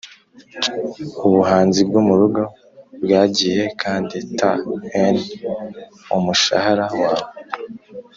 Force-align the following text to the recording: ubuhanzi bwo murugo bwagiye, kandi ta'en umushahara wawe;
ubuhanzi 1.27 1.79
bwo 1.89 1.99
murugo 2.07 2.41
bwagiye, 3.03 3.61
kandi 3.81 4.15
ta'en 4.39 5.15
umushahara 6.15 6.85
wawe; 6.99 7.23